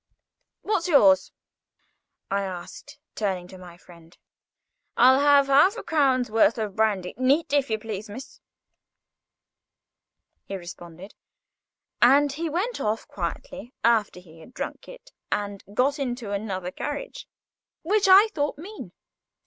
"What's 0.63 0.87
yours?" 0.87 1.31
I 2.31 2.65
said, 2.65 2.95
turning 3.13 3.47
to 3.49 3.59
my 3.59 3.77
friend. 3.77 4.17
"I'll 4.97 5.19
have 5.19 5.45
half 5.45 5.77
a 5.77 5.83
crown's 5.83 6.31
worth 6.31 6.57
of 6.57 6.75
brandy, 6.75 7.13
neat, 7.17 7.53
if 7.53 7.69
you 7.69 7.77
please, 7.77 8.09
miss," 8.09 8.41
he 10.45 10.55
responded. 10.55 11.13
And 12.01 12.31
he 12.31 12.49
went 12.49 12.81
off 12.81 13.07
quietly 13.07 13.75
after 13.83 14.19
he 14.19 14.39
had 14.39 14.55
drunk 14.55 14.87
it 14.89 15.11
and 15.31 15.63
got 15.71 15.99
into 15.99 16.31
another 16.31 16.71
carriage, 16.71 17.27
which 17.83 18.07
I 18.07 18.29
thought 18.29 18.57
mean. 18.57 18.93